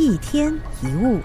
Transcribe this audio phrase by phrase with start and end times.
[0.00, 0.50] 一天
[0.82, 1.20] 一物，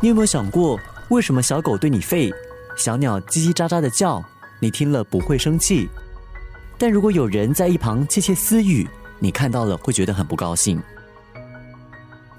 [0.00, 2.32] 你有没有想过，为什么小狗对你吠，
[2.78, 4.24] 小鸟叽叽喳喳的叫，
[4.58, 5.86] 你听了不会生气？
[6.78, 8.88] 但如果有人在一旁窃窃私语，
[9.18, 10.80] 你看到了会觉得很不高兴。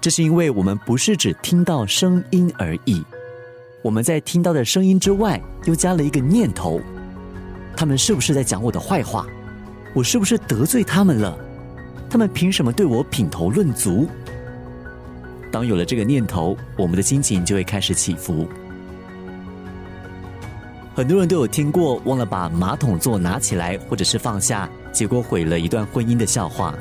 [0.00, 3.00] 这是因为我们不是只听到声音而已，
[3.80, 6.80] 我们在听到的声音之外，又加了一个念头：
[7.76, 9.24] 他们是不是在讲我的坏话？
[9.94, 11.38] 我是不是得罪他们了？
[12.08, 14.08] 他们凭什么对我品头论足？
[15.52, 18.46] 当有了这个念头，我们的心情就会开始起伏。
[20.94, 26.74] 很多人都有听过忘了把马桶座拿起来，或者是放下，结果毁了一段婚姻的笑话。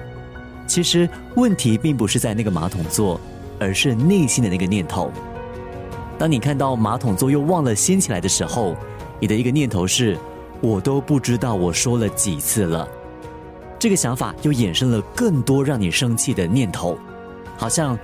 [0.67, 3.19] 其实问题并不是在那个马桶座，
[3.59, 5.11] 而是内心的那个念头。
[6.17, 8.75] 当你看到马桶座又忘了掀起来的时候，
[9.19, 10.17] 你的一个念头是：
[10.61, 12.87] 我都不知道我说了几次了。
[13.77, 16.97] 这个想法又衍生了更多让你生气的念头，
[17.57, 17.97] 好像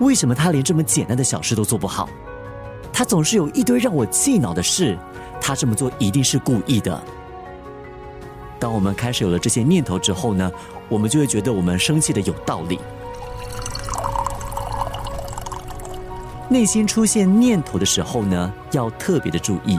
[0.00, 2.08] 为什么他连这么简单的小事都做不好？
[2.92, 4.98] 他总是有一堆让我气恼的事，
[5.40, 7.00] 他这么做一定是故意的。
[8.58, 10.50] 当我们开始有了这些念头之后呢，
[10.88, 12.80] 我们就会觉得我们生气的有道理。
[16.48, 19.78] 内心出现念头的时候呢，要特别的注意。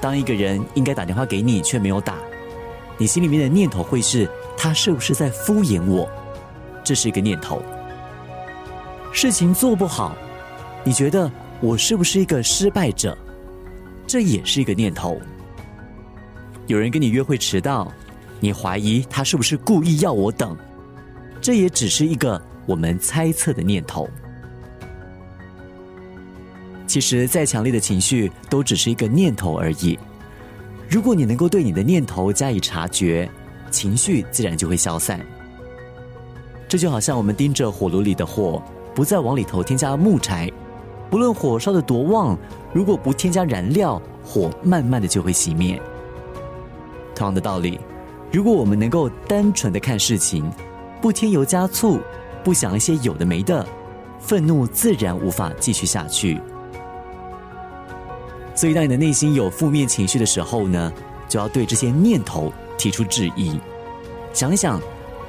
[0.00, 2.16] 当一个人应该打电话给你却没有打。
[2.98, 6.10] 你心里面的念头会是他是不是在敷衍我？
[6.84, 7.62] 这是一个念头。
[9.12, 10.16] 事情做不好，
[10.84, 13.16] 你觉得我是不是一个失败者？
[14.06, 15.20] 这也是一个念头。
[16.66, 17.90] 有人跟你约会迟到，
[18.40, 20.56] 你怀疑他是不是故意要我等？
[21.40, 24.08] 这也只是一个我们猜测的念头。
[26.86, 29.96] 其实再强烈的情绪都只是一个念头而已。
[30.88, 33.28] 如果你能够对你的念头加以察觉，
[33.70, 35.20] 情绪自然就会消散。
[36.66, 38.62] 这就好像我们盯着火炉里的火，
[38.94, 40.50] 不再往里头添加木柴，
[41.10, 42.38] 不论火烧的多旺，
[42.72, 45.78] 如果不添加燃料，火慢慢的就会熄灭。
[47.14, 47.78] 同样的道理，
[48.32, 50.50] 如果我们能够单纯的看事情，
[51.02, 52.00] 不添油加醋，
[52.42, 53.66] 不想一些有的没的，
[54.18, 56.40] 愤怒自然无法继续下去。
[58.58, 60.92] 所以，当你的内心有负面情绪的时候呢，
[61.28, 63.56] 就要对这些念头提出质疑。
[64.32, 64.82] 想一想，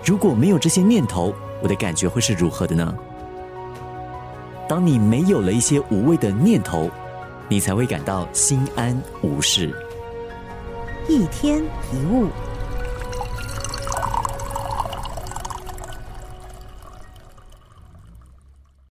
[0.03, 1.31] 如果没有这些念头，
[1.61, 2.91] 我的感觉会是如何的呢？
[4.67, 6.89] 当你没有了一些无谓的念头，
[7.47, 9.71] 你才会感到心安无事。
[11.07, 11.63] 一天
[11.93, 12.29] 一物。